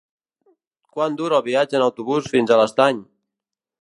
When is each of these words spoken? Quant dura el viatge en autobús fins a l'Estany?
Quant 0.95 1.17
dura 1.19 1.37
el 1.41 1.45
viatge 1.49 1.79
en 1.81 1.85
autobús 1.89 2.31
fins 2.33 2.55
a 2.55 2.59
l'Estany? 2.63 3.05